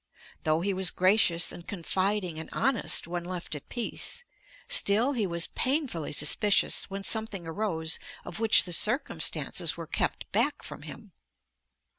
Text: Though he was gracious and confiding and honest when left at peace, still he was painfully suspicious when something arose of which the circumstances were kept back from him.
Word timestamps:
Though 0.45 0.61
he 0.61 0.73
was 0.73 0.89
gracious 0.89 1.51
and 1.51 1.67
confiding 1.67 2.39
and 2.39 2.49
honest 2.53 3.05
when 3.05 3.23
left 3.23 3.53
at 3.53 3.69
peace, 3.69 4.23
still 4.67 5.11
he 5.11 5.27
was 5.27 5.45
painfully 5.45 6.11
suspicious 6.11 6.89
when 6.89 7.03
something 7.03 7.45
arose 7.45 7.99
of 8.25 8.39
which 8.39 8.63
the 8.63 8.73
circumstances 8.73 9.77
were 9.77 9.85
kept 9.85 10.31
back 10.31 10.63
from 10.63 10.81
him. 10.81 11.11